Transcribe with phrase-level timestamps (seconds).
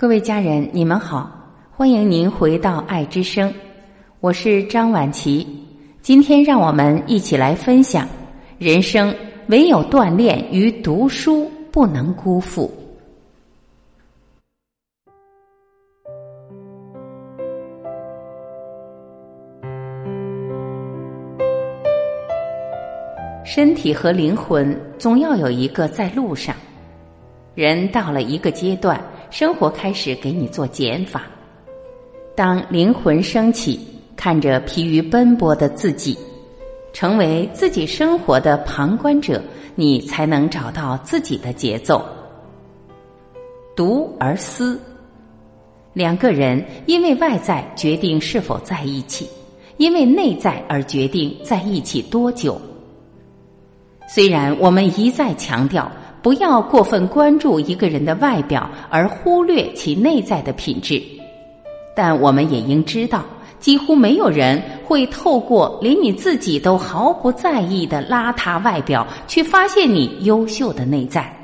[0.00, 1.30] 各位家人，你们好，
[1.70, 3.52] 欢迎您回到爱之声，
[4.20, 5.46] 我是张婉琪。
[6.00, 8.08] 今天让我们一起来分享：
[8.56, 9.14] 人生
[9.48, 12.72] 唯有锻炼与读书，不能辜负。
[23.44, 26.56] 身体和灵魂总要有一个在路上。
[27.54, 28.98] 人到了一个阶段。
[29.30, 31.22] 生活开始给你做减法，
[32.34, 33.78] 当灵魂升起，
[34.16, 36.18] 看着疲于奔波的自己，
[36.92, 39.40] 成为自己生活的旁观者，
[39.76, 42.04] 你才能找到自己的节奏。
[43.76, 44.80] 独而思，
[45.92, 49.28] 两个人因为外在决定是否在一起，
[49.76, 52.60] 因为内在而决定在一起多久。
[54.08, 55.90] 虽然我们一再强调。
[56.22, 61.02] 不要过分关注一个人的外表，而忽略其内在的品质。
[61.94, 63.24] 但我们也应知道，
[63.58, 71.34] 几乎没有人会透过连你自己都毫不在意的邋遢外表，去发现你优秀的内在。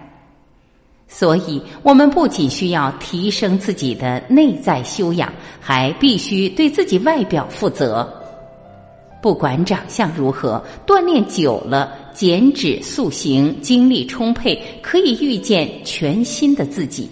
[1.08, 8.25] 所以，我们不仅需要提升自己的内在修养，还必须对自己外表负责。
[9.26, 11.92] 不管长相如何，锻炼久了。
[12.14, 17.10] 减脂塑形，精力充沛，可以遇见全新的自己。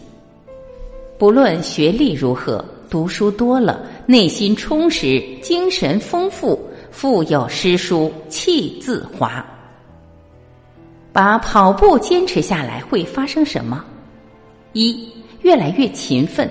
[1.19, 6.57] 不论学历如何，读书多了，内心充实，精神丰富，
[6.93, 9.45] 腹有诗书气自华。
[11.13, 13.85] 把跑步坚持下来会发生什么？
[14.73, 15.09] 一，
[15.43, 16.49] 越来越勤奋。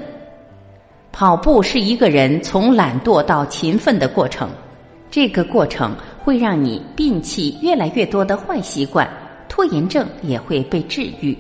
[1.14, 4.50] 跑步是一个人从懒惰到勤奋的过程，
[5.14, 5.96] 这个过程。
[6.24, 9.06] 会让你摒弃越来越多的坏习惯，
[9.50, 11.38] 拖延症也会被治愈。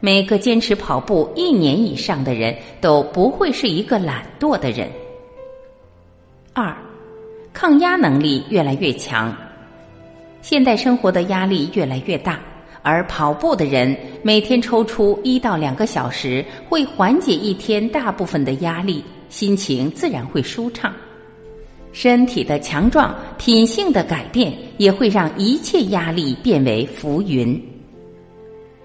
[0.00, 4.86] 每个坚持跑步一年以上的人都不会是一个懒惰的人。
[6.52, 6.76] 二，
[7.54, 9.34] 抗压能力越来越强。
[10.42, 12.38] 现代生活的压力越来越大，
[12.82, 20.92] 而跑步的人每天抽出一到两个小时，会缓解一天大部分的压力，心情自然会舒畅。
[21.92, 27.60] 身体的强壮，品性的改变，也会让一切压力变为浮云。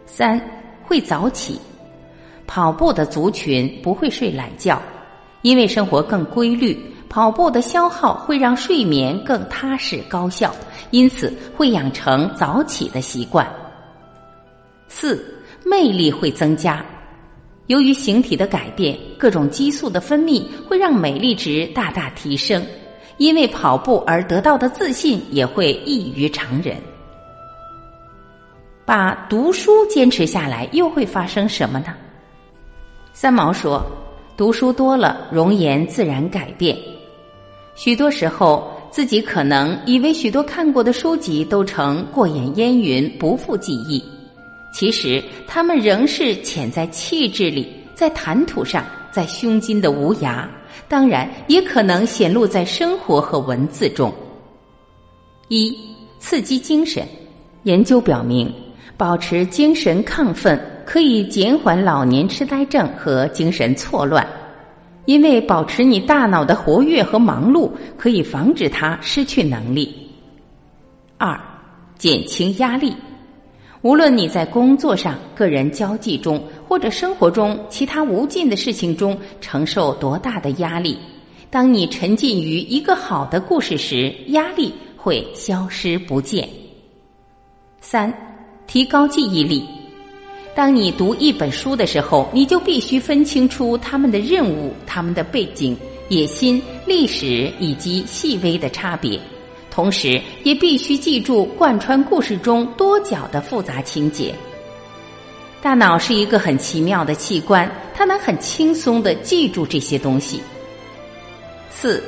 [0.06, 0.42] 三
[0.84, 1.60] 会早起，
[2.48, 4.82] 跑步的族群不会睡懒觉，
[5.44, 10.56] 因为生活更规律，跑步的消耗会让睡眠更踏实高效，
[10.90, 13.48] 因此会养成早起的习惯。
[14.88, 15.24] 四
[15.64, 16.84] 魅力会增加，
[17.68, 22.66] 由于形体的改变，各种激素的分泌会让美丽值大大提升。
[23.18, 26.78] 因为跑步而得到的自信也会异于常人。
[28.86, 31.96] 把读书坚持下来，又会发生什么呢？
[33.14, 33.84] 三毛说
[34.38, 36.78] ：“读书多了，容颜自然改变。
[37.74, 44.04] 许多时候，自己可能以为许多看过的书籍都成过眼烟云，不复记忆。
[44.74, 50.46] 其实，他们仍是潜在气质里，在谈吐上，在胸襟的无涯。”
[50.88, 54.14] 当然，也可能显露在生活和文字中。
[55.48, 55.78] 一、
[56.20, 57.06] 刺激精神。
[57.64, 58.54] 研究表明，
[58.96, 64.28] 保持精神亢奋可以减缓老年痴呆症和精神错乱，
[65.06, 69.96] 因为保持你大脑的活跃和忙碌，可以防止它失去能力。
[71.18, 71.40] 二、
[71.98, 72.94] 减轻压力。
[73.82, 76.44] 无论你在工作上、个人交际中，
[76.76, 80.98] 或者生活中其他无尽的事情中承受多大的压力，
[81.50, 86.46] 当你沉浸于一个好的故事时，压力会消失不见。
[87.80, 88.14] 三、
[88.68, 89.64] 提高记忆力。
[90.54, 95.78] 当你读一本书的时候，你就必须分清楚他们的任务、他们的背景、
[96.10, 99.18] 野心、历史以及细微的差别。
[99.72, 104.36] 同时，也必须记住贯穿故事中多角的复杂情节。
[105.66, 110.40] 大脑是一个很奇妙的器官，它能很轻松的记住这些东西。
[111.72, 112.04] 四、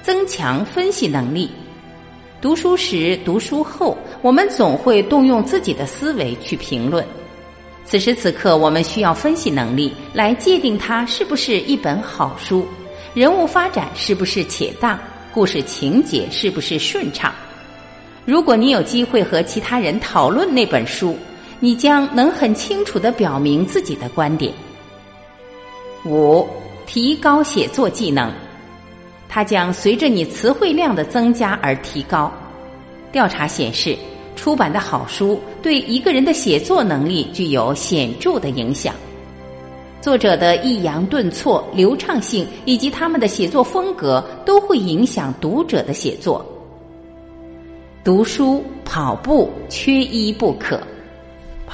[0.00, 1.50] 增强分析能力。
[2.40, 7.04] 读书时、读书后，我们总会动用自己的思维去评论。
[7.84, 12.66] 此时此刻，我们需要分析能力来界定它是不是一本好书，
[13.12, 14.98] 人物发展是不是且当。
[15.34, 17.30] 故事情节是不是顺畅？
[18.24, 21.14] 如果你有机会和其他人讨论那本书，
[21.64, 24.52] 你将能很清楚的表明自己的观点。
[26.04, 26.44] 五、
[26.88, 28.32] 提高写作技能，
[29.28, 32.32] 它将随着你词汇量的增加而提高。
[33.12, 33.96] 调查显示，
[34.34, 38.92] 出版的好书对一个人的写作能力具有显著的影响。
[40.00, 46.44] 作者的抑扬顿挫、流畅性以及他们的写作风格都会影响读者的写作。
[48.02, 50.80] 读书、跑步缺一不可。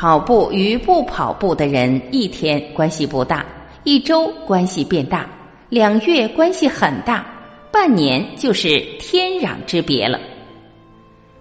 [0.01, 3.45] 跑步与不跑步的人一天关系不大，
[3.83, 5.29] 一周关系变大，
[5.69, 7.27] 两月关系很大，
[7.73, 10.21] 半年就是天壤之别了。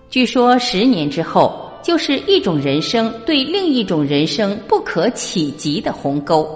[0.10, 6.50] 据说十年之后，就是一种人生对另一种人生不可企及的鸿沟。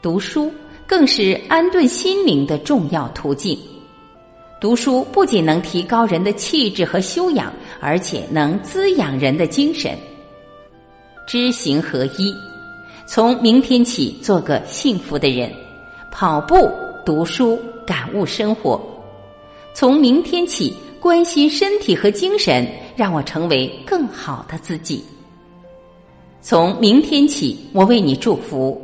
[0.00, 0.50] 读书
[0.86, 3.58] 更是安顿心灵的重要途径。
[4.58, 9.94] 读书不仅能提高人的气质和修养，而且能滋养人的精神。
[11.28, 12.34] 知行合一，
[13.04, 15.52] 从明天起做个幸福的人。
[16.10, 16.70] 跑步、
[17.04, 18.80] 读书、感悟生活。
[19.74, 22.66] 从明天起关心身体和精神，
[22.96, 25.04] 让我成为更好的自己。
[26.40, 28.80] 从明天起，我为你祝福。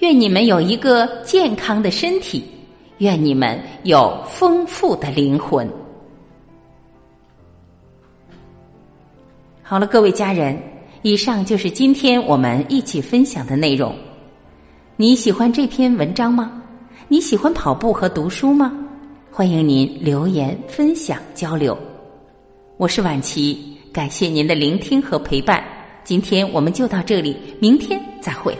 [0.00, 2.44] 愿你们有一个健康的身体，
[2.98, 5.66] 愿你们有丰富的灵魂。
[9.62, 10.62] 好了，各位家人，
[11.06, 13.94] 以上就是今天我们一起分享的内容。
[14.96, 16.60] 你喜欢这篇文章吗？
[17.06, 18.76] 你喜欢跑步和读书吗？
[19.30, 21.78] 欢迎您留言分享交流。
[22.76, 25.62] 我是婉琪，感谢您的聆听和陪伴。
[26.02, 28.52] 今天我们就到这里，明天再会。